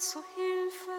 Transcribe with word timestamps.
zu 0.00 0.24
Hilfe. 0.34 0.92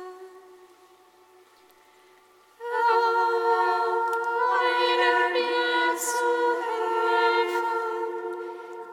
Eile 4.59 5.29
mir 5.33 5.97
zu 5.97 6.31
helfen. 6.69 7.73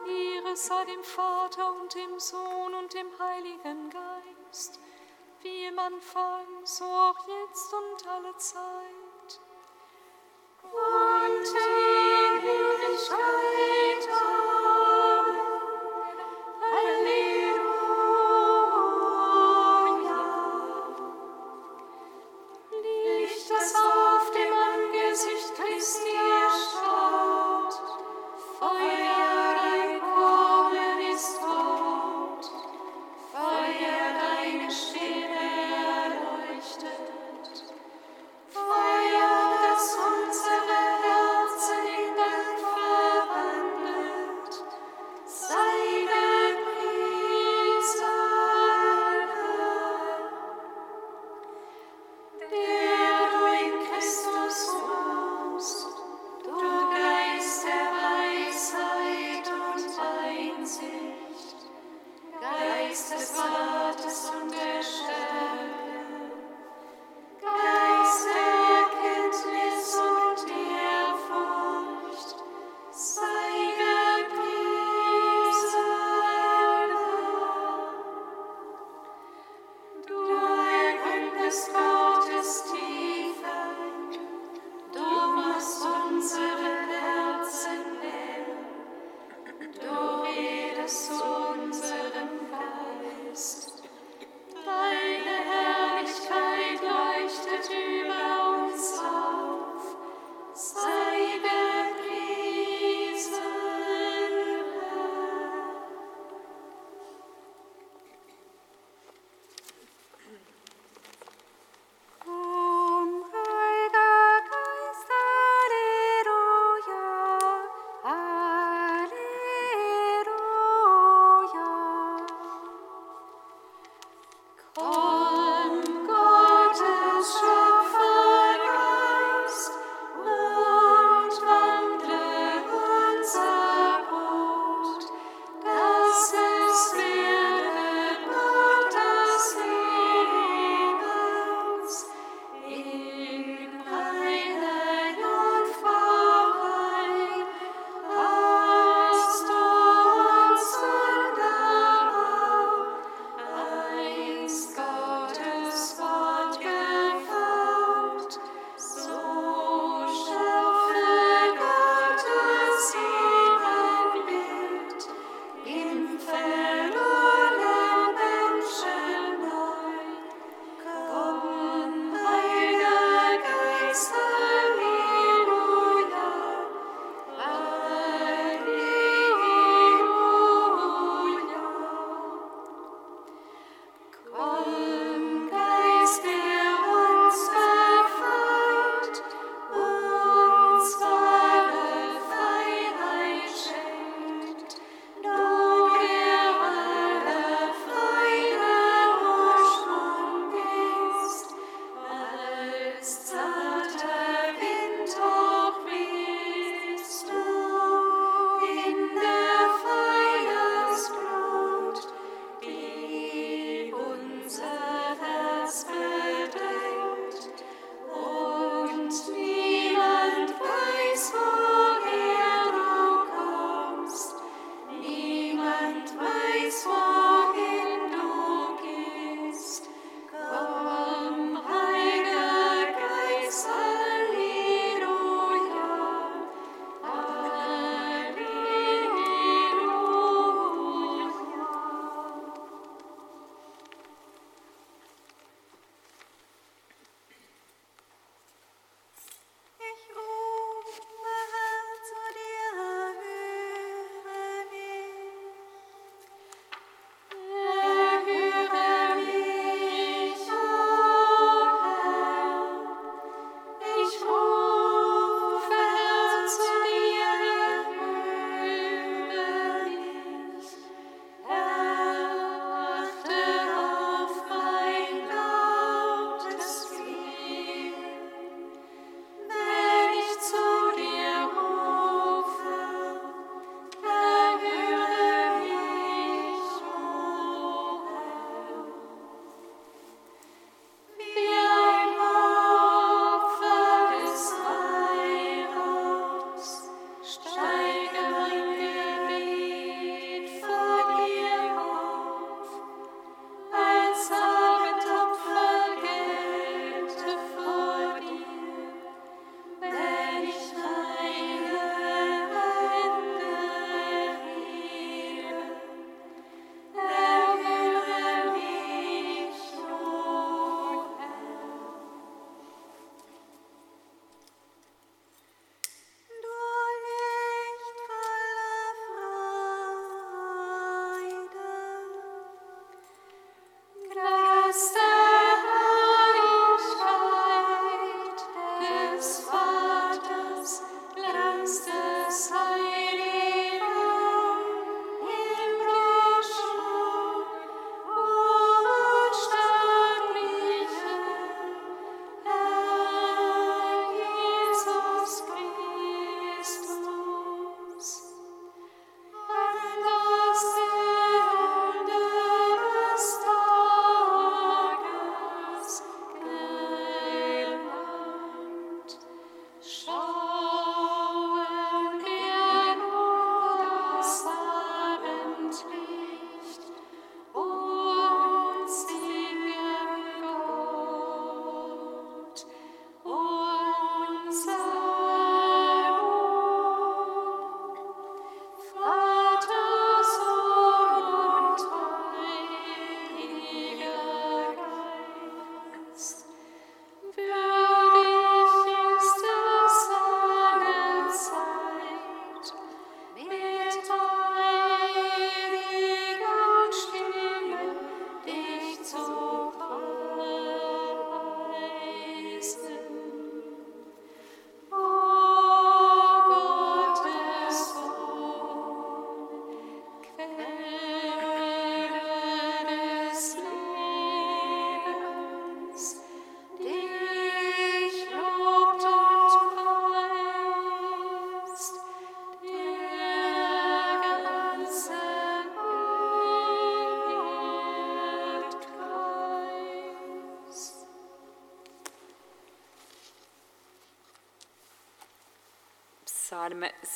Ihre 0.07 0.55
sei 0.57 0.85
dem 0.85 1.03
Vater 1.03 1.73
und 1.73 1.93
dem 1.93 2.19
Sohn 2.19 2.73
und 2.73 2.91
dem 2.91 3.07
Heiligen 3.19 3.91
Geist, 3.91 4.79
wie 5.41 5.65
im 5.65 5.77
Anfang, 5.77 6.47
so 6.63 6.85
auch 6.85 7.27
jetzt 7.27 7.71
und 7.71 8.07
alle 8.07 8.35
Zeit. 8.37 9.39
Und 10.63 11.43
die 11.43 12.47
Ewigkeit. 12.47 13.68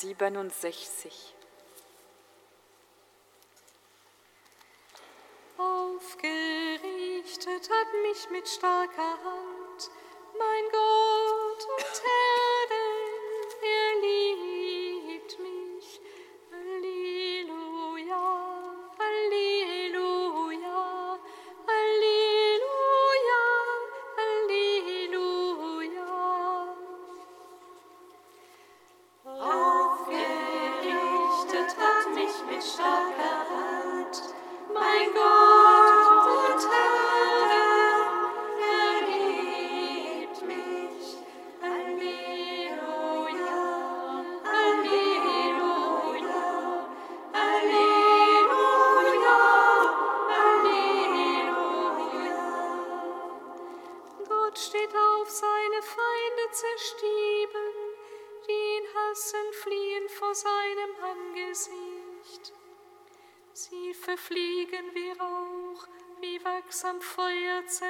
67. 0.03 1.33
Aufgerichtet 5.57 7.69
hat 7.69 7.87
mich 8.01 8.29
mit 8.29 8.49
starker 8.49 9.17
Hand 9.23 9.32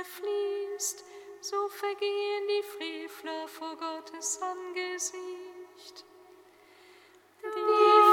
verfließt, 0.04 1.04
so 1.40 1.68
vergehen 1.70 2.48
die 2.48 2.64
Frevler 2.64 3.48
vor 3.48 3.76
Gottes 3.78 4.40
Angesicht. 4.42 6.06
Die 7.42 7.48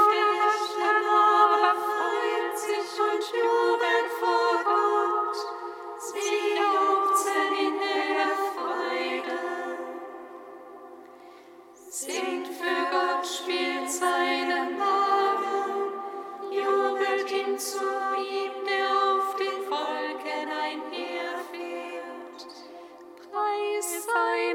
Frevler 0.05 1.01
aber 1.11 1.75
freuen 1.75 2.57
sich 2.57 2.99
und 2.99 3.23
jubeln 3.33 4.09
vor 4.19 4.40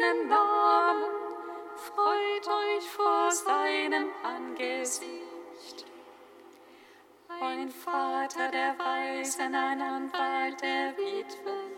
seinen 0.07 0.29
Namen, 0.29 1.05
freut 1.77 2.49
euch 2.49 2.89
vor 2.91 3.31
seinem 3.31 4.09
Angesicht. 4.23 5.85
Ein 7.41 7.71
Vater 7.71 8.51
der 8.51 8.79
Weisen, 8.79 9.55
ein 9.55 9.81
Anwalt 9.81 10.61
der 10.63 10.97
Witwen, 10.97 11.73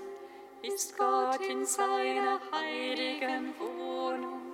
ist 0.63 0.97
Gott 0.97 1.41
in 1.41 1.65
seiner 1.65 2.41
heiligen 2.53 3.55
Wohnung. 3.59 4.53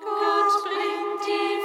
Gott 0.00 0.64
bringt 0.64 1.26
die 1.26 1.55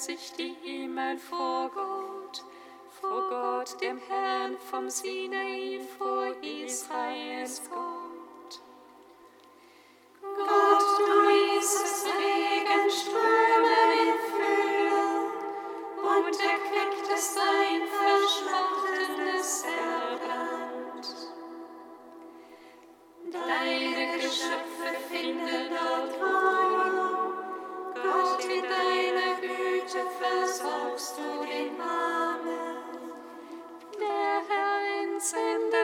sich 0.00 0.32
die 0.38 0.56
Himmel 0.62 1.18
vor 1.18 1.70
Gott, 1.74 2.42
vor 3.00 3.28
Gott 3.28 3.80
dem 3.82 3.98
Herrn 4.08 4.56
vom 4.70 4.88
Sinai 4.88 5.80
vor 5.98 6.34
Israels 6.42 7.62
Gott. 7.68 7.89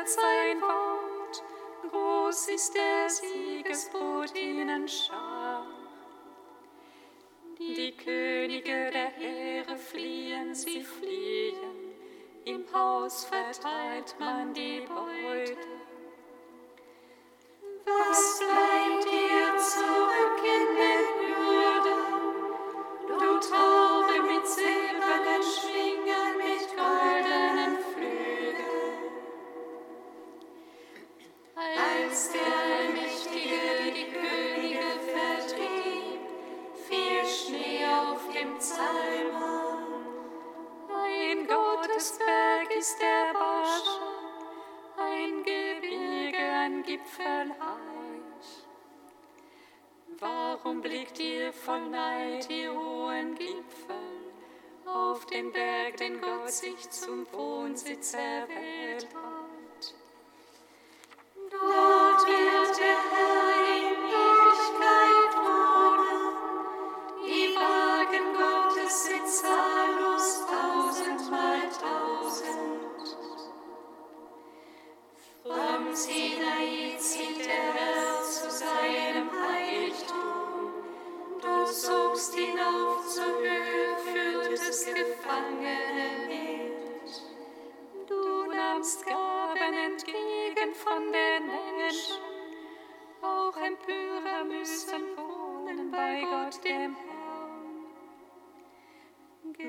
Herz 0.06 0.14
sein 0.14 0.60
Wort, 0.60 1.42
groß 1.90 2.48
ist 2.50 2.76
der 2.76 3.10
Siegesbrot 3.10 4.36
ihnen 4.36 4.86
schar. 4.86 5.66
Die 7.58 7.90
Könige 7.96 8.92
der 8.92 9.08
Heere 9.08 9.76
fliehen, 9.76 10.54
sie 10.54 10.84
fliehen, 10.84 11.94
im 12.44 12.64
Haus 12.72 13.24
verteilt 13.24 14.14
man 14.20 14.54
die 14.54 14.82
Beute. 14.82 15.85
zum 56.90 57.26
Wohnsitz 57.32 58.14
erwählt 58.14 59.06
hat. 59.14 59.94
Dort 61.50 61.85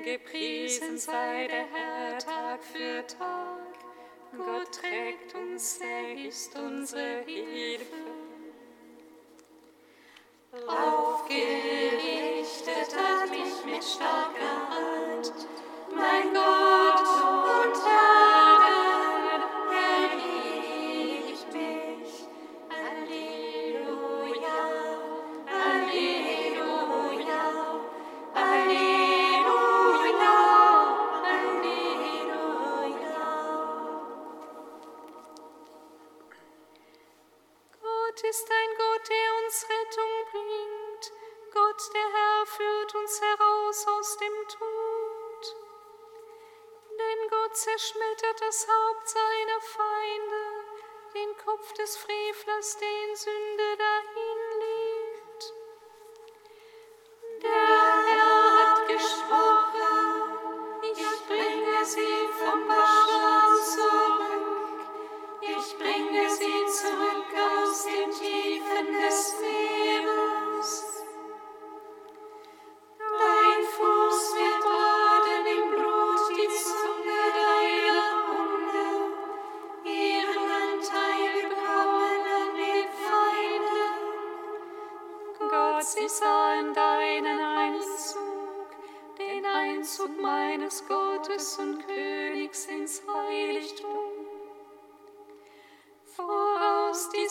Gepriesen 0.02 0.98
sei 0.98 1.48
der 1.48 1.66
Herr 1.72 2.18
Tag 2.18 2.62
für 2.62 3.06
Tag. 3.06 3.58
Gott 4.36 4.72
trägt 4.72 5.34
uns, 5.34 5.78
er 5.78 6.26
ist 6.26 6.56
unsere 6.58 7.24
Hilfe. 7.24 7.84
Aufgerichtet 10.66 11.38
hat 12.96 13.30
mich 13.30 13.64
mit 13.64 13.84
stark 13.84 14.37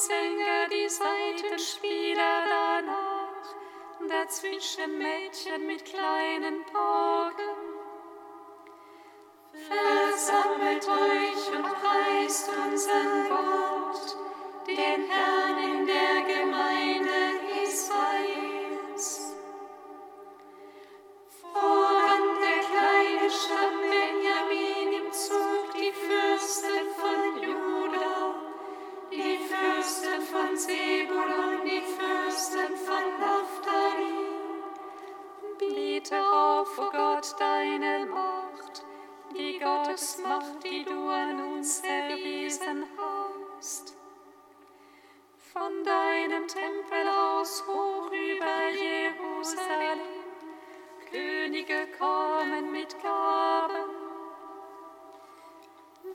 Sänger 0.07 0.69
die 0.71 0.87
Seitenspieler 0.87 2.43
danach, 2.47 3.43
dazwischen 4.07 4.97
Mädchen 4.99 5.67
mit 5.67 5.83
kleinen 5.83 6.63
Bogen. 6.71 7.47
die 39.36 39.60
Gottesmacht, 39.60 40.63
die 40.63 40.84
du 40.84 41.10
an 41.10 41.53
uns 41.53 41.81
erwiesen 41.81 42.86
hast. 42.98 43.96
Von 45.38 45.84
deinem 45.84 46.48
Tempel 46.48 47.07
aus 47.07 47.63
hoch 47.67 48.12
über 48.12 48.69
Jerusalem, 48.69 50.00
Könige 51.10 51.88
kommen 51.98 52.72
mit 52.72 53.01
Gaben. 53.01 53.89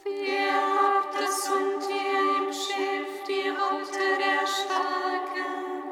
Wir 0.05 0.53
habt 0.55 1.15
es 1.21 1.49
und 1.49 1.83
ihr 1.89 2.37
im 2.39 2.53
Schiff 2.53 3.25
die 3.27 3.49
Rote 3.49 4.19
der 4.19 4.47
Starken, 4.47 5.83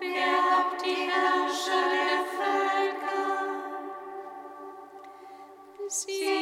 wir 0.00 0.50
habt 0.50 0.84
die 0.84 1.08
Herrscher 1.10 1.84
der 1.92 2.24
Völker. 2.36 3.12
Sie 5.88 6.41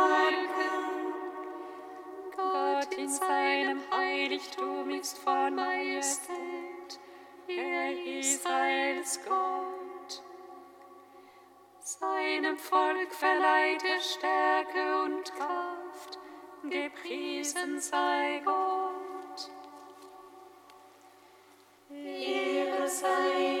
in 3.01 3.09
seinem 3.09 3.81
Heiligtum 3.91 4.89
ist 4.91 5.17
von 5.17 5.55
Majestät. 5.55 6.99
Er 7.47 8.19
ist 8.19 8.45
als 8.45 9.19
Gott. 9.25 10.23
Seinem 11.79 12.57
Volk 12.57 13.11
verleiht 13.11 13.83
er 13.83 13.99
Stärke 13.99 15.03
und 15.03 15.33
Kraft. 15.33 16.19
Gepriesen 16.63 17.79
sei 17.79 18.41
Gott. 18.45 19.49
Ehre 21.89 22.87
sei 22.87 23.60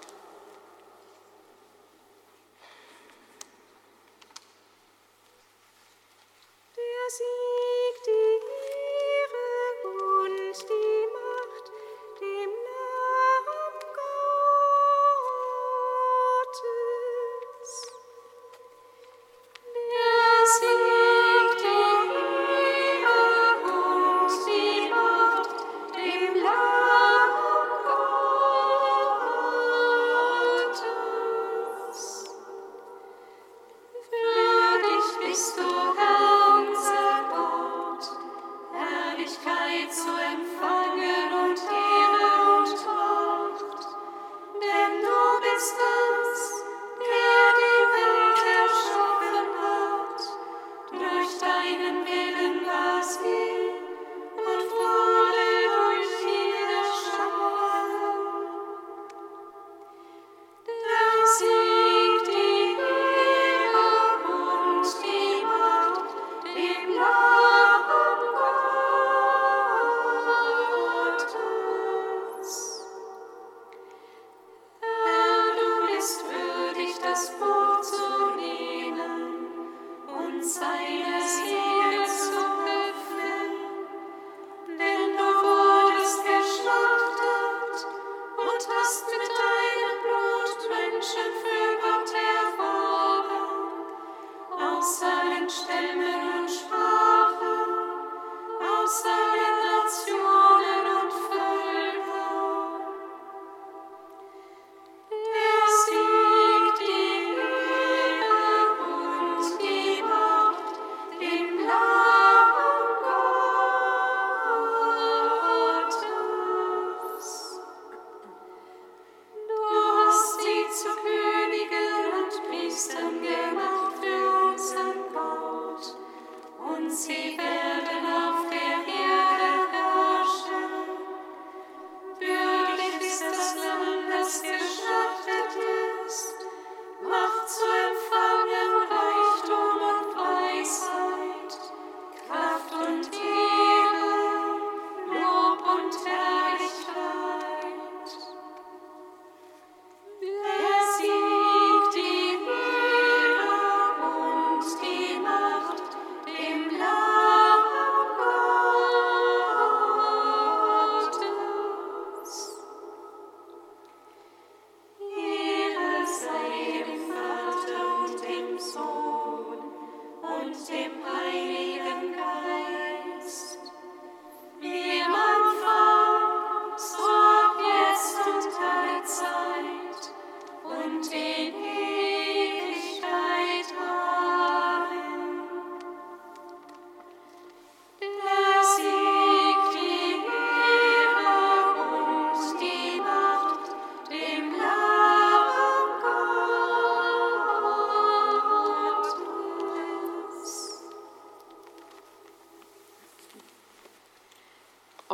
conceive 126.91 127.50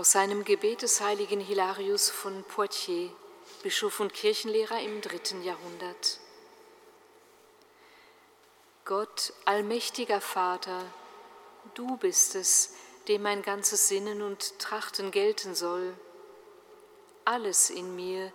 Aus 0.08 0.14
seinem 0.14 0.46
Gebet 0.46 0.84
des 0.84 1.02
heiligen 1.02 1.42
Hilarius 1.42 2.10
von 2.10 2.46
Poitiers, 2.46 3.12
Bischof 3.62 4.00
und 4.00 4.14
Kirchenlehrer 4.14 4.80
im 4.80 5.02
dritten 5.02 5.44
Jahrhundert. 5.44 6.22
Gott, 8.86 9.34
allmächtiger 9.44 10.22
Vater, 10.22 10.82
du 11.74 11.98
bist 11.98 12.36
es, 12.36 12.74
dem 13.10 13.24
mein 13.24 13.42
ganzes 13.42 13.90
Sinnen 13.90 14.22
und 14.22 14.58
Trachten 14.60 15.12
gelten 15.12 15.56
soll. 15.56 15.94
Alles 17.26 17.70
in 17.70 17.94
mir, 17.98 18.32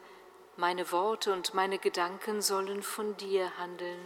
meine 0.59 0.93
Worte 0.93 1.33
und 1.33 1.55
meine 1.55 1.79
Gedanken 1.79 2.43
sollen 2.43 2.83
von 2.83 3.17
dir 3.17 3.57
handeln. 3.57 4.05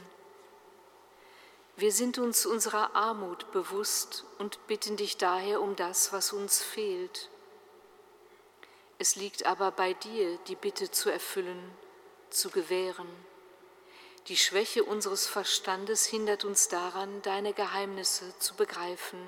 Wir 1.74 1.90
sind 1.90 2.18
uns 2.18 2.46
unserer 2.46 2.94
Armut 2.94 3.50
bewusst 3.50 4.24
und 4.38 4.64
bitten 4.68 4.96
dich 4.96 5.16
daher 5.16 5.60
um 5.60 5.74
das, 5.74 6.12
was 6.12 6.32
uns 6.32 6.62
fehlt. 6.62 7.28
Es 8.98 9.16
liegt 9.16 9.44
aber 9.44 9.70
bei 9.70 9.92
dir, 9.92 10.38
die 10.48 10.56
Bitte 10.56 10.90
zu 10.90 11.10
erfüllen, 11.10 11.70
zu 12.30 12.50
gewähren. 12.50 13.08
Die 14.28 14.36
Schwäche 14.36 14.82
unseres 14.82 15.26
Verstandes 15.26 16.06
hindert 16.06 16.44
uns 16.44 16.68
daran, 16.68 17.22
deine 17.22 17.52
Geheimnisse 17.52 18.36
zu 18.38 18.54
begreifen. 18.54 19.20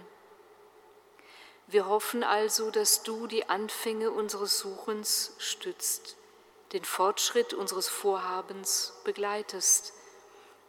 Wir 1.67 1.87
hoffen 1.87 2.25
also, 2.25 2.71
dass 2.71 3.03
du 3.03 3.27
die 3.27 3.49
Anfänge 3.49 4.11
unseres 4.11 4.59
Suchens 4.59 5.35
stützt, 5.39 6.17
den 6.73 6.85
Fortschritt 6.85 7.53
unseres 7.53 7.89
Vorhabens 7.89 8.95
begleitest 9.05 9.93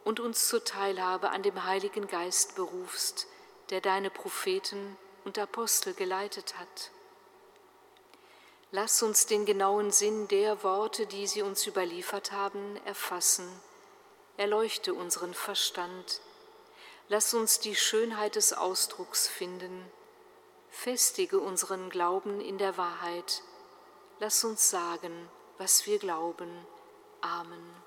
und 0.04 0.20
uns 0.20 0.46
zur 0.48 0.62
Teilhabe 0.62 1.30
an 1.30 1.42
dem 1.42 1.64
Heiligen 1.64 2.06
Geist 2.06 2.54
berufst, 2.54 3.26
der 3.70 3.80
deine 3.80 4.10
Propheten 4.10 4.96
und 5.24 5.38
Apostel 5.38 5.94
geleitet 5.94 6.58
hat. 6.58 6.90
Lass 8.72 9.02
uns 9.02 9.26
den 9.26 9.46
genauen 9.46 9.90
Sinn 9.90 10.28
der 10.28 10.62
Worte, 10.62 11.06
die 11.06 11.26
sie 11.26 11.42
uns 11.42 11.66
überliefert 11.66 12.30
haben, 12.30 12.76
erfassen. 12.84 13.48
Erleuchte 14.36 14.94
unseren 14.94 15.34
Verstand. 15.34 16.20
Lass 17.08 17.34
uns 17.34 17.58
die 17.58 17.74
Schönheit 17.74 18.36
des 18.36 18.52
Ausdrucks 18.52 19.26
finden. 19.26 19.84
Festige 20.70 21.40
unseren 21.40 21.90
Glauben 21.90 22.40
in 22.40 22.58
der 22.58 22.76
Wahrheit. 22.76 23.42
Lass 24.20 24.44
uns 24.44 24.70
sagen, 24.70 25.28
was 25.58 25.86
wir 25.86 25.98
glauben. 25.98 26.50
Amen. 27.22 27.79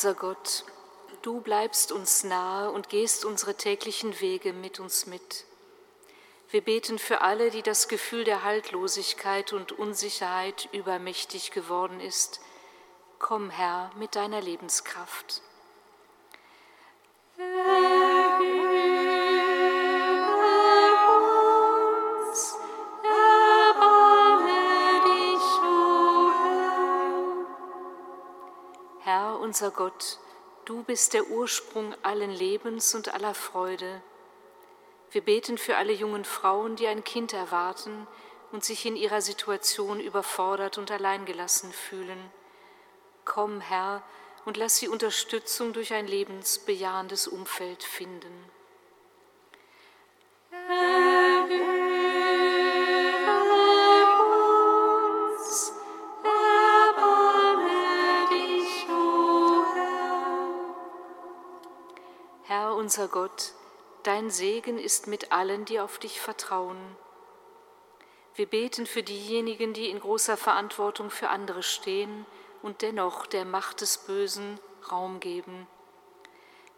Unser 0.00 0.14
Gott, 0.14 0.64
du 1.20 1.42
bleibst 1.42 1.92
uns 1.92 2.24
nahe 2.24 2.70
und 2.70 2.88
gehst 2.88 3.26
unsere 3.26 3.54
täglichen 3.54 4.18
Wege 4.22 4.54
mit 4.54 4.80
uns 4.80 5.04
mit. 5.04 5.44
Wir 6.48 6.62
beten 6.62 6.98
für 6.98 7.20
alle, 7.20 7.50
die 7.50 7.60
das 7.60 7.86
Gefühl 7.86 8.24
der 8.24 8.42
Haltlosigkeit 8.42 9.52
und 9.52 9.72
Unsicherheit 9.72 10.70
übermächtig 10.72 11.50
geworden 11.50 12.00
ist. 12.00 12.40
Komm, 13.18 13.50
Herr, 13.50 13.90
mit 13.98 14.16
deiner 14.16 14.40
Lebenskraft. 14.40 15.42
Unser 29.50 29.72
Gott, 29.72 30.20
du 30.64 30.84
bist 30.84 31.12
der 31.12 31.26
Ursprung 31.26 31.92
allen 32.04 32.30
Lebens 32.30 32.94
und 32.94 33.12
aller 33.12 33.34
Freude. 33.34 34.00
Wir 35.10 35.22
beten 35.22 35.58
für 35.58 35.76
alle 35.76 35.92
jungen 35.92 36.24
Frauen, 36.24 36.76
die 36.76 36.86
ein 36.86 37.02
Kind 37.02 37.32
erwarten 37.32 38.06
und 38.52 38.62
sich 38.62 38.86
in 38.86 38.94
ihrer 38.94 39.20
Situation 39.20 39.98
überfordert 39.98 40.78
und 40.78 40.92
alleingelassen 40.92 41.72
fühlen. 41.72 42.30
Komm, 43.24 43.60
Herr, 43.60 44.04
und 44.44 44.56
lass 44.56 44.76
sie 44.76 44.86
Unterstützung 44.86 45.72
durch 45.72 45.94
ein 45.94 46.06
lebensbejahendes 46.06 47.26
Umfeld 47.26 47.82
finden. 47.82 48.44
Unser 62.90 63.06
Gott, 63.06 63.52
dein 64.02 64.30
Segen 64.30 64.76
ist 64.76 65.06
mit 65.06 65.30
allen, 65.30 65.64
die 65.64 65.78
auf 65.78 65.98
dich 65.98 66.20
vertrauen. 66.20 66.76
Wir 68.34 68.46
beten 68.46 68.84
für 68.84 69.04
diejenigen, 69.04 69.72
die 69.74 69.90
in 69.90 70.00
großer 70.00 70.36
Verantwortung 70.36 71.08
für 71.08 71.28
andere 71.28 71.62
stehen 71.62 72.26
und 72.62 72.82
dennoch 72.82 73.26
der 73.26 73.44
Macht 73.44 73.80
des 73.80 73.96
Bösen 73.98 74.58
Raum 74.90 75.20
geben. 75.20 75.68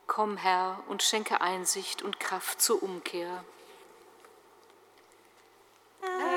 Komm, 0.07 0.37
Herr, 0.37 0.85
und 0.87 1.03
schenke 1.03 1.41
Einsicht 1.41 2.03
und 2.03 2.21
Kraft 2.21 2.61
zur 2.61 2.83
Umkehr. 2.83 3.43
seines 6.03 6.32